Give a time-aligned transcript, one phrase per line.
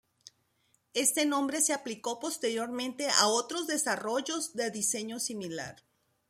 [0.95, 5.83] Este nombre se aplicó posteriormente a otros desarrollos de diseño similar.